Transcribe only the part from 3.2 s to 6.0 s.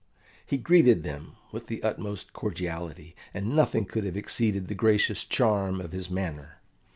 and nothing could have exceeded the gracious charm of